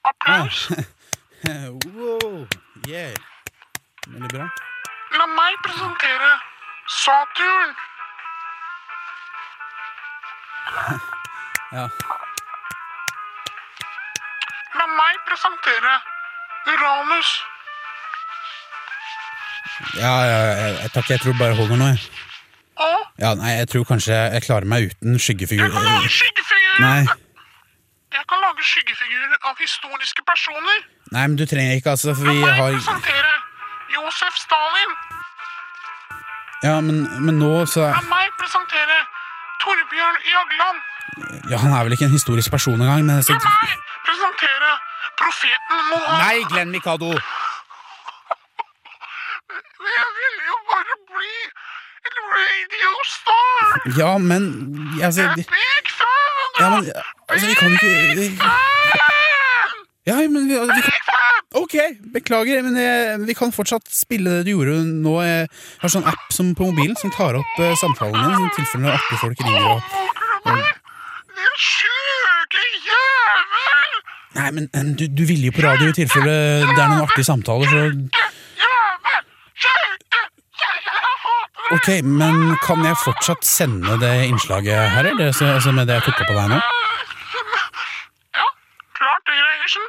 [0.03, 0.69] applaus.
[1.97, 2.47] wow,
[2.89, 3.15] yeah.
[4.09, 4.47] Veldig bra.
[5.19, 6.33] La meg presentere
[7.03, 7.77] Saturn.
[11.69, 11.83] Ja.
[14.79, 15.91] La meg presentere
[16.73, 17.33] Uranus.
[20.01, 22.01] Ja, ja, ja, takk, jeg tror bare holder nå, jeg.
[22.81, 25.67] Og Ja, nei, jeg tror kanskje jeg klarer meg uten skyggefigur.
[25.69, 26.81] jeg kan lage skyggefigurer.
[26.81, 27.05] Nei,
[28.17, 30.79] Jeg kan lage skyggefigurer av historiske personer.
[31.15, 32.71] Nei, men du trenger ikke, altså, for vi har
[33.95, 34.91] Josef Stalin.
[36.63, 38.97] Ja, men, men nå så La meg presentere
[39.63, 40.79] Torbjørn Jagland.
[41.51, 43.77] Ja, han er vel ikke en historisk person engang, men så, La meg
[44.09, 44.73] presentere
[45.21, 46.25] profeten Mohammed.
[46.25, 47.11] Nei, Glenn Mikado.
[49.89, 51.35] Jeg ville jo bare bli
[52.09, 53.63] en radiostar.
[54.01, 54.43] Ja, men
[55.03, 56.51] altså, Jeg big fan.
[56.61, 56.81] ja, men,
[57.29, 57.89] altså Vi kan ikke
[60.09, 61.75] Ja, men vi, vi kan, Ok,
[62.13, 65.15] beklager, men jeg, vi kan fortsatt spille det du gjorde nå.
[65.25, 65.47] Jeg
[65.81, 68.97] har sånn app som på mobilen som tar opp eh, samtalen din, i tilfelle noen
[68.99, 69.65] artige folk ringer.
[69.73, 69.81] og...
[71.39, 73.97] Din sjuke jævel!
[74.37, 77.73] Nei, men du, du ville jo på radio i tilfelle det er noen artige samtaler,
[77.73, 77.87] så
[78.61, 79.25] Jævel!
[79.65, 80.25] Sjuke
[80.61, 81.39] jævel!
[81.79, 85.33] Ok, men kan jeg fortsatt sende det innslaget her, eller?
[85.33, 86.61] Så, altså med det jeg tok opp på deg nå?
[89.69, 89.85] Det, Greiersen.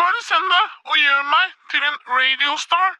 [0.00, 2.96] Bare send det, og gjør meg til en radiostar.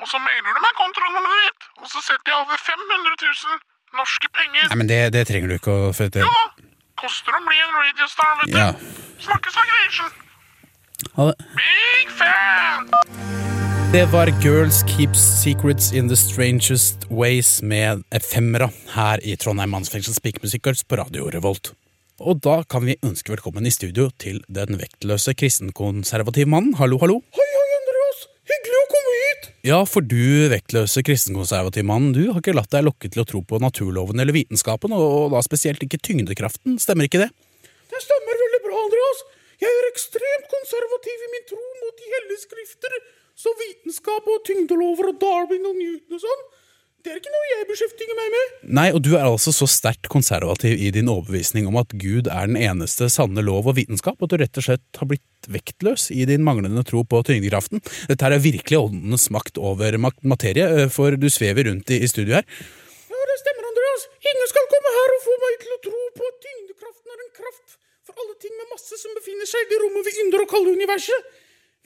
[0.00, 3.60] Og så mailer du meg kontonummeret ditt, og så setter jeg over 500 000
[3.96, 4.68] norske penger.
[4.70, 6.44] Nei, men det, det trenger du ikke å for Jo Ja,
[7.00, 8.58] koster å bli en radiostar, vet du.
[8.60, 8.68] Ja.
[9.24, 10.12] Snakkes da, Greiersen.
[11.16, 11.48] Ha det.
[11.60, 12.90] Big fan!
[13.92, 20.20] Det var Girls Keeps Secrets in the Strangest Ways med ephemera her i Trondheim Mannsfengsels
[20.24, 21.72] pikemusikkorps på Radio Revolt.
[22.16, 26.72] Og da kan vi ønske velkommen i studio til den vektløse kristenkonservative mannen.
[26.78, 27.18] Hallo, hallo.
[27.36, 28.22] Hei, hei, Andreas.
[28.48, 29.48] Hyggelig å komme hit.
[29.68, 33.42] Ja, for du vektløse kristenkonservative mannen, du har ikke latt deg lokke til å tro
[33.44, 37.28] på naturloven eller vitenskapen, og da spesielt ikke tyngdekraften, stemmer ikke det?
[37.92, 39.22] Det stemmer veldig bra, Andreas.
[39.60, 42.96] Jeg er ekstremt konservativ i min tro mot de hellige skrifter,
[43.36, 46.48] så vitenskap og tyngdelover og Darwin og Newton og sånn,
[47.06, 48.54] det er ikke noe jeg beskjeftiger meg med.
[48.78, 52.50] Nei, og du er altså så sterkt konservativ i din overbevisning om at Gud er
[52.50, 56.26] den eneste sanne lov og vitenskap, at du rett og slett har blitt vektløs i
[56.26, 57.84] din manglende tro på tyngdekraften.
[58.10, 62.10] Dette her er virkelig åndenes makt over materie, øh, for du svever rundt i, i
[62.10, 62.46] studio her.
[63.14, 64.08] Ja, det stemmer, Andreas.
[64.26, 67.34] Ingen skal komme her og få meg til å tro på at tyngdekraften er en
[67.38, 70.50] kraft for alle ting med masse som befinner seg i det rommet vi ynder å
[70.50, 71.30] kalle universet.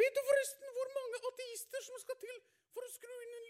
[0.01, 2.37] Vet du forresten hvor mange ateister som skal til
[2.73, 3.50] for å skru inn en lys...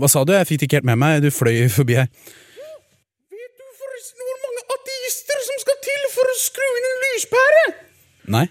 [0.00, 0.32] hva sa du?
[0.34, 2.08] Jeg fikk det ikke helt med meg, du fløy forbi her.
[3.32, 7.64] Vet du forresten hvor mange ateister som skal til for å skru inn en lyspære?
[8.36, 8.46] Nei?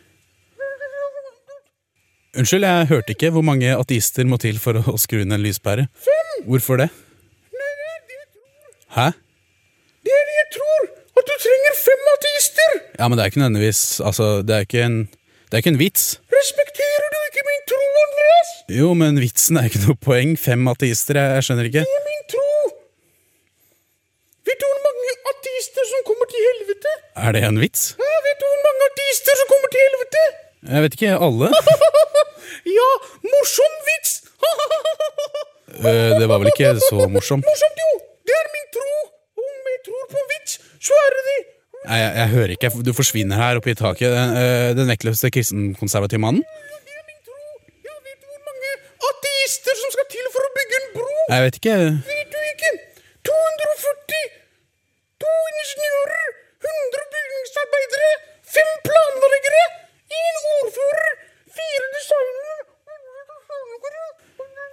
[2.32, 5.90] Unnskyld, jeg hørte ikke hvor mange ateister må til for å skru inn en lyspære.
[6.06, 6.30] Fem!
[6.48, 6.88] Hvorfor det?
[7.52, 8.70] Nei, det er det jeg tror.
[8.96, 9.08] Hæ?
[10.08, 10.86] Det er det jeg tror.
[11.20, 12.78] At du trenger fem ateister.
[13.02, 15.82] Ja, men det er ikke nødvendigvis Altså, det er ikke en Det er ikke en
[15.82, 16.06] vits.
[16.32, 17.11] Respekterer
[18.06, 18.52] Andreas?
[18.80, 20.36] Jo, men vitsen er ikke noe poeng.
[20.40, 21.84] Fem ateister, jeg, jeg skjønner ikke.
[21.88, 22.48] Det er min tro.
[24.50, 26.94] Vet du hvor mange ateister som kommer til helvete?
[27.26, 27.84] Er det en vits?
[28.02, 30.24] Ja, vet du hvor mange ateister som kommer til helvete?
[30.72, 31.14] Jeg vet ikke.
[31.28, 31.52] Alle?
[32.80, 32.90] ja,
[33.32, 34.18] morsom vits!
[35.82, 37.46] Eh, det var vel ikke så morsomt?
[37.48, 37.92] Morsomt, jo!
[38.28, 38.90] Det er min tro.
[39.40, 41.38] Om jeg tror på vits, så er det det.
[41.88, 42.70] Nei, jeg, jeg hører ikke.
[42.86, 44.12] Du forsvinner her oppe i taket.
[44.14, 46.44] Den, øh, den vektløse kristenkonservative mannen?
[46.44, 47.40] Det er min tro.
[47.88, 48.76] Ja, vet du hvor mange
[49.42, 51.10] ateister som skal til for å bygge en bro?
[51.32, 51.78] Jeg vet ikke.
[52.06, 52.72] Vet du ikke?
[53.26, 54.22] 240!
[55.22, 56.30] To ingeniører,
[56.66, 58.12] 100 bygningsarbeidere,
[58.54, 59.64] fem planleggere,
[60.22, 61.12] én ordfører,
[61.58, 62.60] fire designere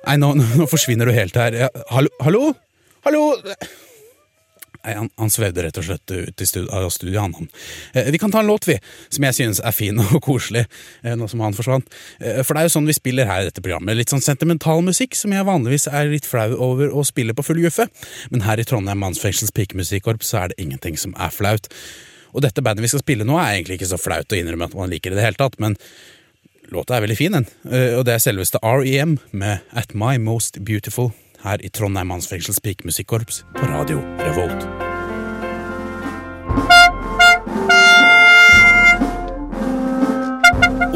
[0.08, 1.52] Nei, nå, nå forsvinner du helt her.
[1.66, 2.08] Ja, hallo?
[2.24, 2.44] Hallo?
[3.04, 3.24] Hallo?
[4.96, 7.34] Han, han svevde rett og slett ut av studiet, han.
[7.34, 7.48] han.
[7.92, 10.64] Eh, vi kan ta en låt, vi, som jeg synes er fin og koselig,
[11.02, 11.88] eh, nå som han forsvant.
[12.20, 13.98] Eh, for det er jo sånn vi spiller her i dette programmet.
[13.98, 17.62] Litt sånn sentimental musikk som jeg vanligvis er litt flau over å spille på full
[17.64, 17.88] guffe.
[18.32, 21.70] Men her i Trondheim Mannsfengsels pikemusikkorps så er det ingenting som er flaut.
[22.36, 24.76] Og dette bandet vi skal spille nå, er egentlig ikke så flaut å innrømme at
[24.76, 25.78] man liker i det hele tatt, men
[26.68, 27.46] Låta er veldig fin, den.
[27.72, 32.60] Eh, Og det er selveste REM med At My Most Beautiful her i Trondheim Mannsfengsels
[32.60, 34.68] pikemusikkorps på Radio Revolt.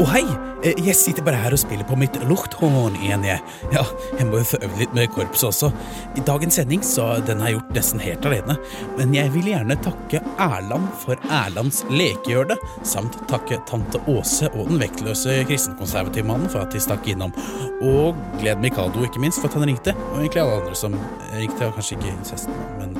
[0.03, 0.52] Å hei!
[0.63, 3.41] Eh, Jeg sitter bare her og spiller på mitt luchthorn igjen, jeg.
[3.73, 3.83] Ja,
[4.17, 5.71] jeg må jo få øvd litt med korpset også.
[6.15, 8.55] I dagens sending så den har jeg gjort nesten helt alene.
[8.97, 14.79] Men jeg vil gjerne takke Erland for Erlands lekehjørne, samt takke tante Åse og den
[14.83, 17.35] vektløse kristenkonservative mannen for at de stakk innom.
[17.83, 19.95] Og Gled Mikado, ikke minst, for at han ringte.
[20.13, 20.95] Og egentlig alle andre som
[21.33, 22.95] ringte, og kanskje ikke incesten, men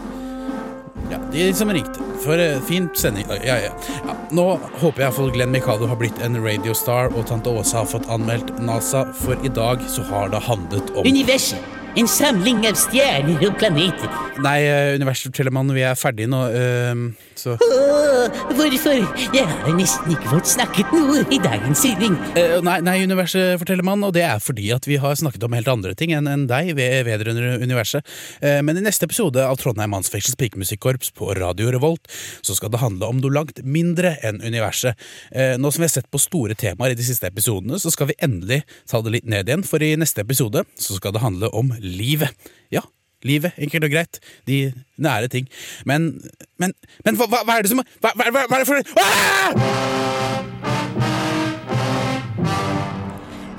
[1.14, 2.10] ja, de som ringte.
[2.24, 3.30] For uh, fin sending.
[3.30, 4.18] Ja, ja, ja.
[4.34, 4.48] Nå
[4.82, 8.56] håper jeg iallfall Glenn Mikado har blitt en radiostar, og tante Åse har fått anmeldt
[8.64, 11.83] NASA, for i dag så har det handlet om Universet.
[11.94, 14.10] En samling av stjerner og planeter.
[14.42, 17.02] Nei, eh, Universfortellermann, vi er ferdige nå, uh,
[17.38, 19.04] så Åh, hvorfor?
[19.36, 22.16] Jeg har nesten ikke fått snakket noe i dagens sending.
[22.34, 25.94] Uh, Nei, nei Universet-fortellermann, og det er fordi at vi har snakket om helt andre
[26.00, 28.02] ting enn en deg ved- vedrørende universet.
[28.42, 32.10] Uh, Men i neste episode av Trondheim Mannsfengsels pikemusikkorps på Radio Revolt,
[32.42, 34.98] så skal det handle om noe langt mindre enn universet.
[35.34, 38.18] Nå som vi har sett på store temaer i de siste episodene, så skal vi
[38.24, 41.74] endelig ta det litt ned igjen, for i neste episode så skal det handle om
[41.84, 42.52] livet.
[42.74, 42.82] Ja,
[43.28, 44.20] livet, enkelt og greit.
[44.48, 45.50] De nære ting.
[45.86, 46.14] Men,
[46.60, 46.74] men,
[47.06, 50.14] men hva, hva er det som Hva, hva, hva er det for ah!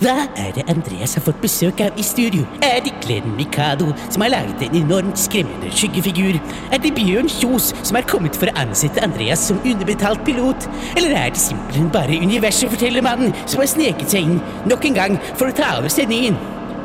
[0.04, 2.44] Hva er det Andreas har fått besøk av i studio?
[2.66, 6.36] Er det Glenn Mikado, som har laget en enormt skremmende skyggefigur?
[6.68, 10.68] Er det Bjørn Kjos, som er kommet for å ansette Andreas som underbetalt pilot?
[10.98, 15.48] Eller er det simpelthen bare universet-fortellermannen som har sneket seg inn nok en gang for
[15.48, 16.36] å ta over sendingen?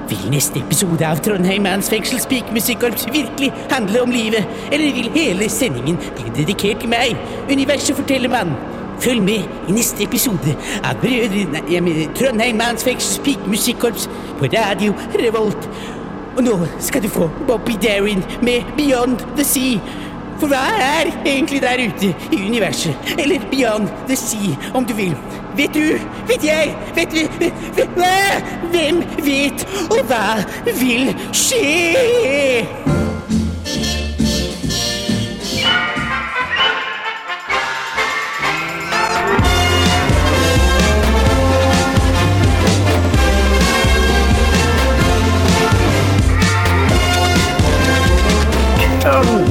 [0.09, 5.99] Vil neste episode av Trondheim Mannsfengsels pikemusikkorps virkelig handle om livet, eller vil hele sendingen
[6.17, 7.13] bli dedikert til meg,
[7.51, 8.55] universet-fortellermann?
[8.99, 15.69] Følg med i neste episode av Brødrene jeg Trondheim Mannsfengsels pikemusikkorps på Radio Revolt.
[16.39, 19.77] Og nå skal du få Bobby Darin med Beyond the Sea.
[20.39, 22.95] For hva er egentlig der ute i universet?
[23.17, 25.15] Eller Beyond the Sea, om du vil.
[25.55, 25.99] Vet du?
[26.27, 26.75] Vet jeg?
[26.95, 27.27] Vet vi?
[28.71, 29.67] Hvem vet?
[29.91, 30.39] Og hva
[30.79, 32.65] vil skje?
[49.01, 49.48] Trondheim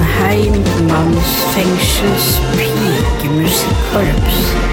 [0.88, 4.67] Mannsfengsels pikemusikkorps.